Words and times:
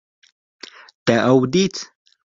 Te 1.05 1.13
ew 1.31 1.41
dît 1.53 1.77